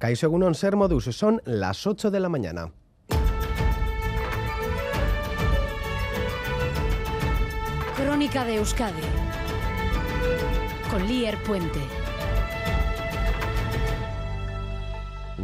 Egunon 0.00 0.54
Ser 0.54 0.76
Modus, 0.76 1.04
son 1.04 1.40
las 1.44 1.86
8 1.86 2.10
de 2.10 2.20
la 2.20 2.28
mañana. 2.28 2.72
Crónica 7.96 8.44
de 8.44 8.56
Euskadi 8.56 9.02
con 10.90 11.06
Lier 11.06 11.36
Puente. 11.42 11.80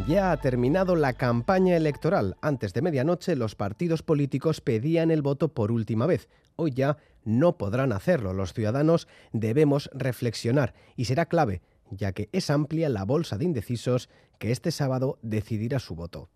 Ya 0.06 0.32
ha 0.32 0.36
terminado 0.38 0.96
la 0.96 1.12
campaña 1.14 1.76
electoral. 1.76 2.36
Antes 2.40 2.72
de 2.72 2.82
medianoche 2.82 3.36
los 3.36 3.54
partidos 3.54 4.02
políticos 4.02 4.60
pedían 4.60 5.10
el 5.10 5.22
voto 5.22 5.48
por 5.48 5.72
última 5.72 6.06
vez. 6.06 6.28
Hoy 6.56 6.72
ya 6.72 6.98
no 7.24 7.56
podrán 7.56 7.92
hacerlo. 7.92 8.32
Los 8.32 8.52
ciudadanos 8.52 9.08
debemos 9.32 9.90
reflexionar 9.92 10.74
y 10.96 11.06
será 11.06 11.26
clave, 11.26 11.62
ya 11.96 12.12
que 12.12 12.28
es 12.32 12.50
amplia 12.50 12.88
la 12.88 13.04
bolsa 13.04 13.38
de 13.38 13.44
indecisos 13.44 14.08
que 14.38 14.50
este 14.50 14.70
sábado 14.70 15.18
decidirá 15.22 15.78
su 15.78 15.94
voto. 15.94 16.28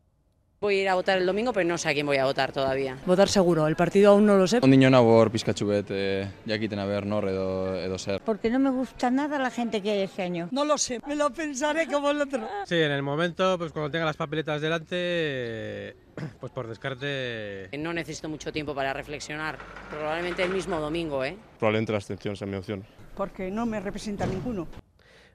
Voy 0.59 0.79
a 0.79 0.82
ir 0.82 0.88
a 0.88 0.95
votar 0.95 1.19
el 1.19 1.27
domingo, 1.27 1.52
pero 1.52 1.69
no 1.69 1.77
sé 1.77 1.91
a 1.91 1.92
quién 1.92 2.06
voy 2.06 2.16
a 2.16 2.24
votar 2.24 2.51
todavía. 2.51 2.96
Votar 3.05 3.29
seguro, 3.29 3.66
el 3.66 3.77
partido 3.77 4.12
aún 4.12 4.24
no 4.24 4.38
lo 4.38 4.46
sé. 4.46 4.60
Ondiño 4.62 4.88
nabor 4.88 5.30
pizkatxu 5.30 5.66
bet 5.69 5.87
eh, 5.91 6.30
jakiten 6.48 6.79
aber 6.79 7.05
nor 7.05 7.29
edo, 7.29 7.77
edo 7.77 7.98
zer. 7.98 8.23
Porque 8.24 8.48
no 8.48 8.59
me 8.59 8.70
gusta 8.70 9.10
nada 9.10 9.38
la 9.38 9.51
gente 9.51 9.82
que 9.82 9.91
hay 9.91 10.01
este 10.01 10.23
año. 10.23 10.48
No 10.52 10.65
lo 10.65 10.79
sé, 10.79 11.02
me 11.06 11.15
lo 11.15 11.30
pensaré 11.30 11.87
como 11.87 12.10
el 12.10 12.23
otro. 12.23 12.48
Sí, 12.65 12.77
en 12.77 12.91
el 12.91 13.02
momento, 13.02 13.59
pues 13.59 13.70
cuando 13.70 13.91
tenga 13.91 14.07
las 14.07 14.16
papeletas 14.16 14.62
delante, 14.62 15.95
pues 16.41 16.51
por 16.52 16.66
descarte... 16.68 17.68
No 17.79 17.93
necesito 17.93 18.30
mucho 18.30 18.51
tiempo 18.51 18.74
para 18.74 18.95
reflexionar. 18.95 19.59
Probablemente 19.91 20.43
el 20.43 20.51
mismo 20.51 20.80
domingo, 20.80 21.23
¿eh? 21.23 21.37
Probablemente 21.59 21.93
la 21.93 21.98
abstención 21.98 22.34
sea 22.34 22.46
mi 22.46 22.57
opción. 22.57 22.82
Porque 23.15 23.51
no 23.51 23.66
me 23.66 23.79
representa 23.79 24.24
ninguno. 24.24 24.68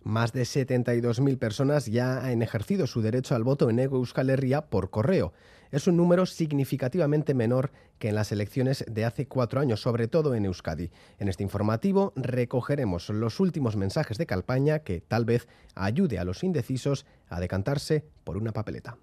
Más 0.03 0.33
de 0.33 0.41
72.000 0.41 1.37
personas 1.37 1.85
ya 1.85 2.25
han 2.25 2.41
ejercido 2.41 2.87
su 2.87 3.01
derecho 3.01 3.35
al 3.35 3.43
voto 3.43 3.69
en 3.69 3.77
Ego 3.77 3.97
Euskal 3.97 4.31
Herria 4.31 4.61
por 4.61 4.89
correo. 4.89 5.31
Es 5.69 5.85
un 5.85 5.95
número 5.95 6.25
significativamente 6.25 7.35
menor 7.35 7.71
que 7.99 8.09
en 8.09 8.16
las 8.16 8.31
elecciones 8.31 8.83
de 8.89 9.05
hace 9.05 9.27
cuatro 9.27 9.61
años, 9.61 9.81
sobre 9.81 10.08
todo 10.08 10.33
en 10.33 10.45
Euskadi. 10.45 10.89
En 11.19 11.30
este 11.30 11.43
informativo 11.43 12.13
recogeremos 12.16 13.09
los 13.09 13.39
últimos 13.39 13.75
mensajes 13.75 14.17
de 14.17 14.25
campaña 14.25 14.80
que 14.80 15.02
tal 15.02 15.23
vez 15.23 15.47
ayude 15.75 16.17
a 16.17 16.25
los 16.25 16.43
indecisos 16.43 17.05
a 17.30 17.39
decantarse 17.39 18.03
por 18.23 18.38
una 18.38 18.53
papeleta. 18.53 18.97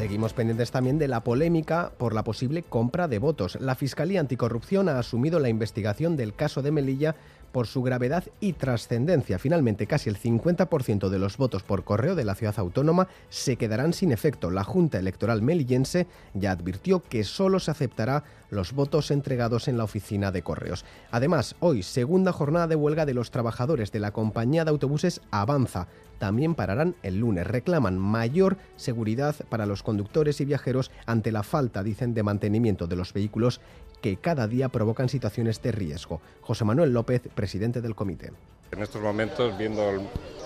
Seguimos 0.00 0.32
pendientes 0.32 0.70
también 0.70 0.98
de 0.98 1.08
la 1.08 1.22
polémica 1.22 1.92
por 1.98 2.14
la 2.14 2.24
posible 2.24 2.62
compra 2.62 3.06
de 3.06 3.18
votos. 3.18 3.58
La 3.60 3.74
Fiscalía 3.74 4.20
Anticorrupción 4.20 4.88
ha 4.88 4.98
asumido 4.98 5.38
la 5.40 5.50
investigación 5.50 6.16
del 6.16 6.34
caso 6.34 6.62
de 6.62 6.70
Melilla 6.70 7.16
por 7.52 7.66
su 7.66 7.82
gravedad 7.82 8.24
y 8.40 8.54
trascendencia. 8.54 9.38
Finalmente, 9.38 9.86
casi 9.86 10.08
el 10.08 10.18
50% 10.18 11.08
de 11.08 11.18
los 11.18 11.36
votos 11.36 11.62
por 11.62 11.84
correo 11.84 12.14
de 12.14 12.24
la 12.24 12.34
ciudad 12.34 12.58
autónoma 12.58 13.08
se 13.28 13.56
quedarán 13.56 13.92
sin 13.92 14.12
efecto. 14.12 14.50
La 14.50 14.64
Junta 14.64 14.98
Electoral 14.98 15.42
melillense 15.42 16.06
ya 16.34 16.52
advirtió 16.52 17.02
que 17.02 17.24
solo 17.24 17.60
se 17.60 17.70
aceptará 17.70 18.24
los 18.50 18.72
votos 18.72 19.10
entregados 19.10 19.68
en 19.68 19.78
la 19.78 19.84
oficina 19.84 20.32
de 20.32 20.42
correos. 20.42 20.84
Además, 21.10 21.56
hoy, 21.60 21.82
segunda 21.82 22.32
jornada 22.32 22.66
de 22.66 22.76
huelga 22.76 23.06
de 23.06 23.14
los 23.14 23.30
trabajadores 23.30 23.92
de 23.92 24.00
la 24.00 24.12
compañía 24.12 24.64
de 24.64 24.70
autobuses 24.70 25.20
Avanza. 25.30 25.88
También 26.18 26.54
pararán 26.54 26.96
el 27.02 27.18
lunes. 27.18 27.46
Reclaman 27.46 27.98
mayor 27.98 28.58
seguridad 28.76 29.34
para 29.48 29.64
los 29.66 29.82
conductores 29.82 30.40
y 30.40 30.44
viajeros 30.44 30.90
ante 31.06 31.32
la 31.32 31.42
falta, 31.42 31.82
dicen, 31.82 32.12
de 32.12 32.22
mantenimiento 32.22 32.86
de 32.86 32.96
los 32.96 33.14
vehículos 33.14 33.60
que 34.00 34.16
cada 34.16 34.46
día 34.46 34.68
provocan 34.68 35.08
situaciones 35.08 35.62
de 35.62 35.72
riesgo. 35.72 36.20
José 36.40 36.64
Manuel 36.64 36.92
López, 36.92 37.22
presidente 37.34 37.80
del 37.80 37.94
comité. 37.94 38.32
En 38.72 38.82
estos 38.82 39.02
momentos, 39.02 39.56
viendo 39.58 39.92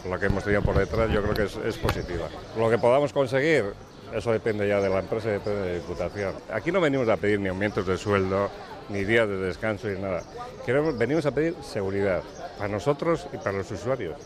lo 0.08 0.18
que 0.18 0.26
hemos 0.26 0.44
tenido 0.44 0.62
por 0.62 0.76
detrás, 0.76 1.10
yo 1.10 1.22
creo 1.22 1.34
que 1.34 1.44
es, 1.44 1.56
es 1.56 1.76
positiva. 1.78 2.28
Lo 2.58 2.70
que 2.70 2.78
podamos 2.78 3.12
conseguir, 3.12 3.64
eso 4.14 4.32
depende 4.32 4.66
ya 4.66 4.80
de 4.80 4.88
la 4.88 5.00
empresa 5.00 5.28
y 5.28 5.32
depende 5.32 5.60
de 5.60 5.68
la 5.68 5.74
Diputación. 5.74 6.34
Aquí 6.52 6.72
no 6.72 6.80
venimos 6.80 7.08
a 7.08 7.16
pedir 7.16 7.40
ni 7.40 7.48
aumentos 7.48 7.86
de 7.86 7.98
sueldo, 7.98 8.50
ni 8.88 9.04
días 9.04 9.28
de 9.28 9.36
descanso, 9.36 9.88
ni 9.88 10.00
nada. 10.00 10.22
Queremos, 10.64 10.96
venimos 10.96 11.26
a 11.26 11.32
pedir 11.32 11.54
seguridad 11.62 12.22
para 12.56 12.68
nosotros 12.68 13.26
y 13.32 13.36
para 13.36 13.58
los 13.58 13.70
usuarios. 13.70 14.16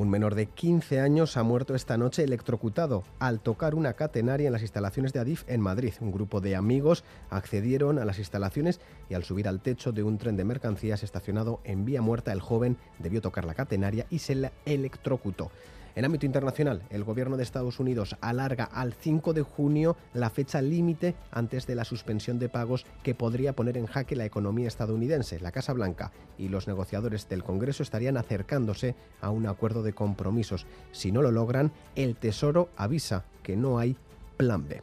Un 0.00 0.08
menor 0.08 0.34
de 0.34 0.46
15 0.46 0.98
años 0.98 1.36
ha 1.36 1.42
muerto 1.42 1.74
esta 1.74 1.98
noche 1.98 2.24
electrocutado 2.24 3.04
al 3.18 3.38
tocar 3.38 3.74
una 3.74 3.92
catenaria 3.92 4.46
en 4.46 4.52
las 4.54 4.62
instalaciones 4.62 5.12
de 5.12 5.20
Adif 5.20 5.44
en 5.46 5.60
Madrid. 5.60 5.92
Un 6.00 6.10
grupo 6.10 6.40
de 6.40 6.56
amigos 6.56 7.04
accedieron 7.28 7.98
a 7.98 8.06
las 8.06 8.18
instalaciones 8.18 8.80
y 9.10 9.14
al 9.14 9.24
subir 9.24 9.46
al 9.46 9.60
techo 9.60 9.92
de 9.92 10.02
un 10.02 10.16
tren 10.16 10.38
de 10.38 10.44
mercancías 10.44 11.02
estacionado 11.02 11.60
en 11.64 11.84
vía 11.84 12.00
muerta, 12.00 12.32
el 12.32 12.40
joven 12.40 12.78
debió 12.98 13.20
tocar 13.20 13.44
la 13.44 13.52
catenaria 13.52 14.06
y 14.08 14.20
se 14.20 14.36
la 14.36 14.52
electrocutó. 14.64 15.50
En 15.94 16.04
ámbito 16.04 16.26
internacional, 16.26 16.82
el 16.90 17.04
gobierno 17.04 17.36
de 17.36 17.42
Estados 17.42 17.80
Unidos 17.80 18.16
alarga 18.20 18.64
al 18.64 18.92
5 18.94 19.32
de 19.32 19.42
junio 19.42 19.96
la 20.14 20.30
fecha 20.30 20.62
límite 20.62 21.14
antes 21.30 21.66
de 21.66 21.74
la 21.74 21.84
suspensión 21.84 22.38
de 22.38 22.48
pagos 22.48 22.86
que 23.02 23.14
podría 23.14 23.54
poner 23.54 23.76
en 23.76 23.86
jaque 23.86 24.16
la 24.16 24.24
economía 24.24 24.68
estadounidense. 24.68 25.40
La 25.40 25.52
Casa 25.52 25.72
Blanca 25.72 26.12
y 26.38 26.48
los 26.48 26.68
negociadores 26.68 27.28
del 27.28 27.42
Congreso 27.42 27.82
estarían 27.82 28.16
acercándose 28.16 28.94
a 29.20 29.30
un 29.30 29.46
acuerdo 29.46 29.82
de 29.82 29.92
compromisos. 29.92 30.66
Si 30.92 31.12
no 31.12 31.22
lo 31.22 31.30
logran, 31.30 31.72
el 31.96 32.16
Tesoro 32.16 32.68
avisa 32.76 33.24
que 33.42 33.56
no 33.56 33.78
hay 33.78 33.96
plan 34.36 34.66
B. 34.68 34.82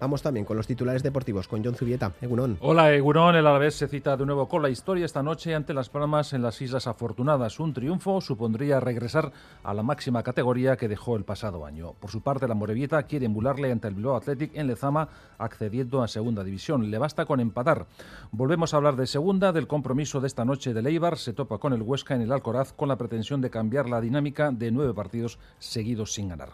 Vamos 0.00 0.22
también 0.22 0.46
con 0.46 0.56
los 0.56 0.66
titulares 0.66 1.02
deportivos 1.02 1.46
con 1.46 1.62
John 1.62 1.74
Zubieta. 1.74 2.14
Egunon. 2.22 2.56
Hola, 2.62 2.90
Egunon. 2.94 3.36
El 3.36 3.46
Alavés 3.46 3.74
se 3.74 3.86
cita 3.86 4.16
de 4.16 4.24
nuevo 4.24 4.48
con 4.48 4.62
la 4.62 4.70
historia 4.70 5.04
esta 5.04 5.22
noche 5.22 5.54
ante 5.54 5.74
Las 5.74 5.90
Palmas 5.90 6.32
en 6.32 6.40
las 6.40 6.62
Islas 6.62 6.86
Afortunadas. 6.86 7.60
Un 7.60 7.74
triunfo 7.74 8.22
supondría 8.22 8.80
regresar 8.80 9.30
a 9.62 9.74
la 9.74 9.82
máxima 9.82 10.22
categoría 10.22 10.78
que 10.78 10.88
dejó 10.88 11.16
el 11.16 11.24
pasado 11.24 11.66
año. 11.66 11.92
Por 12.00 12.10
su 12.10 12.22
parte, 12.22 12.48
la 12.48 12.54
Morevieta 12.54 13.02
quiere 13.02 13.26
emularle 13.26 13.70
ante 13.70 13.88
el 13.88 13.94
Bilbao 13.94 14.16
Athletic 14.16 14.52
en 14.54 14.68
Lezama, 14.68 15.10
accediendo 15.36 16.02
a 16.02 16.08
segunda 16.08 16.44
división. 16.44 16.90
Le 16.90 16.96
basta 16.96 17.26
con 17.26 17.38
empatar. 17.38 17.84
Volvemos 18.32 18.72
a 18.72 18.78
hablar 18.78 18.96
de 18.96 19.06
segunda, 19.06 19.52
del 19.52 19.66
compromiso 19.66 20.18
de 20.22 20.28
esta 20.28 20.46
noche 20.46 20.72
de 20.72 20.80
Leibar. 20.80 21.18
Se 21.18 21.34
topa 21.34 21.58
con 21.58 21.74
el 21.74 21.82
Huesca 21.82 22.14
en 22.14 22.22
el 22.22 22.32
Alcoraz 22.32 22.72
con 22.72 22.88
la 22.88 22.96
pretensión 22.96 23.42
de 23.42 23.50
cambiar 23.50 23.86
la 23.86 24.00
dinámica 24.00 24.50
de 24.50 24.70
nueve 24.70 24.94
partidos 24.94 25.38
seguidos 25.58 26.14
sin 26.14 26.30
ganar. 26.30 26.52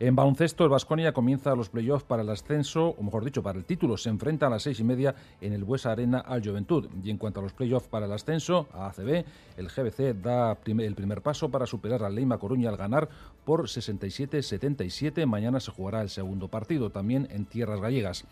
En 0.00 0.16
baloncesto, 0.16 0.64
el 0.64 0.70
Vasconia 0.70 1.12
comienza 1.12 1.54
los 1.54 1.68
playoffs 1.68 2.02
para 2.02 2.22
el 2.22 2.30
ascenso 2.30 2.87
o 2.90 3.02
mejor 3.02 3.24
dicho, 3.24 3.42
para 3.42 3.58
el 3.58 3.64
título. 3.64 3.96
Se 3.96 4.08
enfrenta 4.08 4.46
a 4.46 4.50
las 4.50 4.62
seis 4.62 4.80
y 4.80 4.84
media 4.84 5.14
en 5.40 5.52
el 5.52 5.64
Buesa 5.64 5.92
Arena 5.92 6.18
al 6.18 6.44
Juventud. 6.44 6.88
Y 7.02 7.10
en 7.10 7.18
cuanto 7.18 7.40
a 7.40 7.42
los 7.42 7.52
playoffs 7.52 7.88
para 7.88 8.06
el 8.06 8.12
ascenso, 8.12 8.68
a 8.72 8.86
ACB, 8.86 9.24
el 9.56 9.68
GBC 9.68 10.20
da 10.20 10.56
el 10.66 10.94
primer 10.94 11.22
paso 11.22 11.50
para 11.50 11.66
superar 11.66 12.02
al 12.02 12.14
Leima 12.14 12.38
Coruña 12.38 12.68
al 12.68 12.76
ganar 12.76 13.08
por 13.44 13.64
67-77. 13.64 15.26
Mañana 15.26 15.60
se 15.60 15.70
jugará 15.70 16.02
el 16.02 16.10
segundo 16.10 16.48
partido, 16.48 16.90
también 16.90 17.28
en 17.30 17.46
tierras 17.46 17.80
gallegas. 17.80 18.24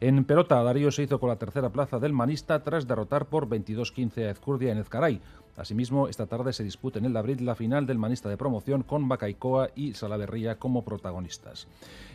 En 0.00 0.24
pelota, 0.24 0.60
Darío 0.62 0.90
se 0.90 1.04
hizo 1.04 1.20
con 1.20 1.28
la 1.28 1.36
tercera 1.36 1.70
plaza 1.70 2.00
del 2.00 2.12
Manista 2.12 2.64
tras 2.64 2.88
derrotar 2.88 3.26
por 3.26 3.48
22-15 3.48 4.26
a 4.26 4.30
Ezcurdia 4.30 4.72
en 4.72 4.78
Ezcaray. 4.78 5.20
Asimismo, 5.56 6.08
esta 6.08 6.26
tarde 6.26 6.52
se 6.54 6.64
disputa 6.64 6.98
en 6.98 7.04
el 7.04 7.12
Labrit 7.12 7.40
la 7.40 7.54
final 7.54 7.86
del 7.86 7.98
manista 7.98 8.28
de 8.28 8.38
promoción 8.38 8.82
con 8.82 9.06
Bacaicoa 9.06 9.68
y 9.74 9.92
Salaverría 9.92 10.58
como 10.58 10.82
protagonistas. 10.82 11.68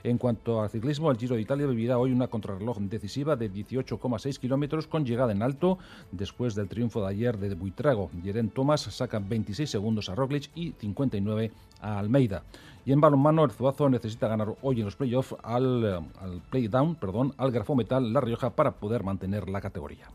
En 0.03 0.17
cuanto 0.17 0.61
al 0.61 0.71
ciclismo, 0.71 1.11
el 1.11 1.17
Giro 1.17 1.35
de 1.35 1.41
Italia 1.41 1.67
vivirá 1.67 1.99
hoy 1.99 2.11
una 2.11 2.29
contrarreloj 2.29 2.79
decisiva 2.79 3.35
de 3.35 3.51
18,6 3.51 4.39
kilómetros 4.39 4.87
con 4.87 5.05
llegada 5.05 5.31
en 5.31 5.43
alto 5.43 5.77
después 6.11 6.55
del 6.55 6.67
triunfo 6.67 7.01
de 7.01 7.09
ayer 7.09 7.37
de 7.37 7.53
Buitrago. 7.53 8.09
Jeren 8.23 8.49
Thomas 8.49 8.81
saca 8.81 9.19
26 9.19 9.69
segundos 9.69 10.09
a 10.09 10.15
Roglic 10.15 10.49
y 10.55 10.71
59 10.71 11.51
a 11.81 11.99
Almeida. 11.99 12.43
Y 12.85 12.91
en 12.91 13.01
balonmano, 13.01 13.43
el 13.43 13.51
Zuazo 13.51 13.89
necesita 13.89 14.27
ganar 14.27 14.55
hoy 14.61 14.79
en 14.79 14.85
los 14.85 14.95
playoffs 14.95 15.35
al, 15.43 15.85
al 15.85 16.41
playdown, 16.49 16.95
perdón, 16.95 17.33
al 17.37 17.51
Grafometal 17.51 18.13
La 18.13 18.21
Rioja 18.21 18.49
para 18.51 18.71
poder 18.71 19.03
mantener 19.03 19.47
la 19.49 19.61
categoría. 19.61 20.07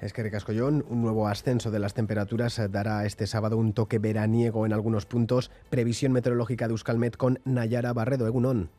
Es 0.00 0.14
que 0.14 0.22
Recascollón, 0.22 0.82
un 0.88 1.02
nuevo 1.02 1.28
ascenso 1.28 1.70
de 1.70 1.78
las 1.78 1.92
temperaturas 1.92 2.58
dará 2.70 3.04
este 3.04 3.26
sábado 3.26 3.58
un 3.58 3.74
toque 3.74 3.98
veraniego 3.98 4.64
en 4.64 4.72
algunos 4.72 5.04
puntos. 5.04 5.50
Previsión 5.68 6.12
meteorológica 6.12 6.66
de 6.66 6.72
Euskalmet 6.72 7.18
con 7.18 7.38
Nayara 7.44 7.92
Barredo, 7.92 8.26
Egunon. 8.26 8.70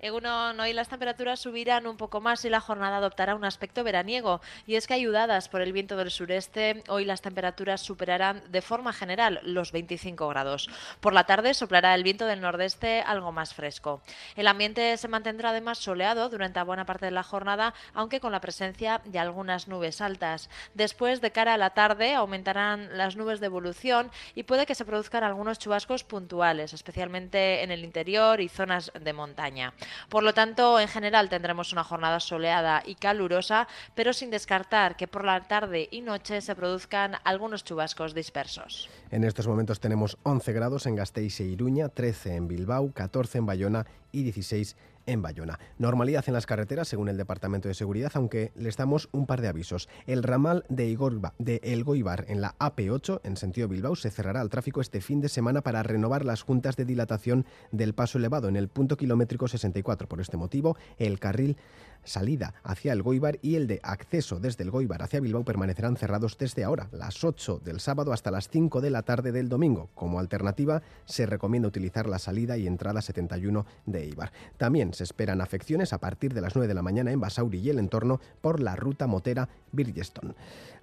Egunon, 0.00 0.60
hoy 0.60 0.72
las 0.74 0.88
temperaturas 0.88 1.40
subirán 1.40 1.88
un 1.88 1.96
poco 1.96 2.20
más 2.20 2.44
y 2.44 2.50
la 2.50 2.60
jornada 2.60 2.98
adoptará 2.98 3.34
un 3.34 3.44
aspecto 3.44 3.82
veraniego. 3.82 4.40
Y 4.64 4.76
es 4.76 4.86
que 4.86 4.94
ayudadas 4.94 5.48
por 5.48 5.60
el 5.60 5.72
viento 5.72 5.96
del 5.96 6.12
sureste, 6.12 6.84
hoy 6.86 7.04
las 7.04 7.20
temperaturas 7.20 7.80
superarán 7.80 8.42
de 8.48 8.62
forma 8.62 8.92
general 8.92 9.40
los 9.42 9.72
25 9.72 10.28
grados. 10.28 10.70
Por 11.00 11.14
la 11.14 11.24
tarde 11.24 11.52
soplará 11.52 11.96
el 11.96 12.04
viento 12.04 12.26
del 12.26 12.40
nordeste 12.40 13.00
algo 13.00 13.32
más 13.32 13.54
fresco. 13.54 14.00
El 14.36 14.46
ambiente 14.46 14.96
se 14.98 15.08
mantendrá 15.08 15.50
además 15.50 15.78
soleado 15.78 16.28
durante 16.28 16.62
buena 16.62 16.86
parte 16.86 17.06
de 17.06 17.12
la 17.12 17.24
jornada, 17.24 17.74
aunque 17.92 18.20
con 18.20 18.32
la 18.32 18.40
presencia 18.40 19.00
de 19.04 19.18
algunas 19.18 19.66
nubes 19.66 20.00
altas. 20.00 20.48
Después, 20.74 21.20
de 21.20 21.32
cara 21.32 21.54
a 21.54 21.58
la 21.58 21.70
tarde, 21.70 22.14
aumentarán 22.14 22.96
las 22.96 23.16
nubes 23.16 23.40
de 23.40 23.46
evolución 23.46 24.10
y 24.34 24.44
puede 24.44 24.66
que 24.66 24.74
se 24.74 24.84
produzcan 24.84 25.24
algunos 25.24 25.58
chubascos 25.58 26.04
puntuales, 26.04 26.72
especialmente 26.72 27.62
en 27.62 27.72
el 27.72 27.84
interior 27.84 28.40
y 28.40 28.48
zonas 28.48 28.92
de 28.94 29.12
montaña. 29.12 29.72
Por 30.08 30.22
lo 30.22 30.34
tanto, 30.34 30.80
en 30.80 30.88
general 30.88 31.28
tendremos 31.28 31.72
una 31.72 31.84
jornada 31.84 32.20
soleada 32.20 32.82
y 32.84 32.94
calurosa, 32.94 33.68
pero 33.94 34.12
sin 34.12 34.30
descartar 34.30 34.96
que 34.96 35.08
por 35.08 35.24
la 35.24 35.42
tarde 35.42 35.88
y 35.90 36.00
noche 36.00 36.40
se 36.40 36.54
produzcan 36.54 37.16
algunos 37.24 37.64
chubascos 37.64 38.14
dispersos. 38.14 38.88
En 39.10 39.24
estos 39.24 39.46
momentos 39.46 39.80
tenemos 39.80 40.18
11 40.22 40.52
grados 40.52 40.86
en 40.86 40.96
Gasteiz 40.96 41.40
e 41.40 41.44
Iruña, 41.44 41.88
13 41.88 42.36
en 42.36 42.48
Bilbao, 42.48 42.92
14 42.92 43.38
en 43.38 43.46
Bayona 43.46 43.86
y 44.12 44.22
16 44.22 44.76
en 45.08 45.22
Bayona. 45.22 45.58
Normalidad 45.78 46.24
en 46.26 46.34
las 46.34 46.46
carreteras, 46.46 46.86
según 46.86 47.08
el 47.08 47.16
Departamento 47.16 47.66
de 47.68 47.74
Seguridad, 47.74 48.12
aunque 48.14 48.52
les 48.54 48.76
damos 48.76 49.08
un 49.12 49.26
par 49.26 49.40
de 49.40 49.48
avisos. 49.48 49.88
El 50.06 50.22
ramal 50.22 50.64
de, 50.68 50.86
Igorba, 50.86 51.34
de 51.38 51.60
El 51.64 51.82
Goibar 51.82 52.26
en 52.28 52.42
la 52.42 52.54
AP8, 52.58 53.22
en 53.24 53.36
sentido 53.38 53.68
Bilbao, 53.68 53.96
se 53.96 54.10
cerrará 54.10 54.42
al 54.42 54.50
tráfico 54.50 54.82
este 54.82 55.00
fin 55.00 55.20
de 55.20 55.30
semana 55.30 55.62
para 55.62 55.82
renovar 55.82 56.26
las 56.26 56.42
juntas 56.42 56.76
de 56.76 56.84
dilatación 56.84 57.46
del 57.72 57.94
paso 57.94 58.18
elevado 58.18 58.48
en 58.48 58.56
el 58.56 58.68
punto 58.68 58.96
kilométrico 58.98 59.48
64. 59.48 60.08
Por 60.08 60.20
este 60.20 60.36
motivo, 60.36 60.76
el 60.98 61.18
carril 61.18 61.56
salida 62.04 62.54
hacia 62.62 62.92
el 62.92 63.02
Goibar 63.02 63.38
y 63.42 63.56
el 63.56 63.66
de 63.66 63.80
acceso 63.82 64.40
desde 64.40 64.64
el 64.64 64.70
Goibar 64.70 65.02
hacia 65.02 65.20
Bilbao 65.20 65.44
permanecerán 65.44 65.96
cerrados 65.96 66.38
desde 66.38 66.64
ahora, 66.64 66.88
las 66.92 67.24
8 67.24 67.60
del 67.64 67.80
sábado 67.80 68.12
hasta 68.12 68.30
las 68.30 68.48
5 68.48 68.80
de 68.80 68.90
la 68.90 69.02
tarde 69.02 69.32
del 69.32 69.48
domingo. 69.48 69.90
Como 69.94 70.20
alternativa, 70.20 70.82
se 71.04 71.26
recomienda 71.26 71.68
utilizar 71.68 72.06
la 72.06 72.18
salida 72.18 72.56
y 72.56 72.66
entrada 72.66 73.02
71 73.02 73.66
Eibar. 74.02 74.32
También 74.56 74.94
se 74.94 75.04
esperan 75.04 75.40
afecciones 75.40 75.92
a 75.92 75.98
partir 75.98 76.34
de 76.34 76.40
las 76.40 76.54
9 76.54 76.68
de 76.68 76.74
la 76.74 76.82
mañana 76.82 77.12
en 77.12 77.20
Basauri 77.20 77.58
y 77.58 77.70
el 77.70 77.78
entorno 77.78 78.20
por 78.40 78.60
la 78.60 78.76
ruta 78.76 79.06
motera 79.06 79.48
Birgeston. 79.72 80.34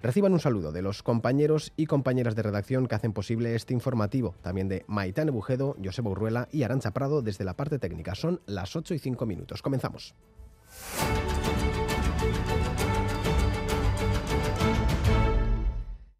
Reciban 0.02 0.32
un 0.32 0.40
saludo 0.40 0.72
de 0.72 0.82
los 0.82 1.02
compañeros 1.02 1.72
y 1.76 1.86
compañeras 1.86 2.36
de 2.36 2.42
redacción 2.42 2.86
que 2.86 2.94
hacen 2.94 3.12
posible 3.12 3.54
este 3.54 3.74
informativo, 3.74 4.34
también 4.42 4.68
de 4.68 4.84
Maitán 4.86 5.30
Bujedo, 5.30 5.76
Joseba 5.82 6.10
Urruela 6.10 6.48
y 6.52 6.62
Arancha 6.62 6.92
Prado 6.92 7.22
desde 7.22 7.44
la 7.44 7.54
parte 7.54 7.78
técnica. 7.78 8.14
Son 8.14 8.40
las 8.46 8.76
8 8.76 8.94
y 8.94 8.98
5 8.98 9.26
minutos. 9.26 9.62
Comenzamos. 9.62 10.14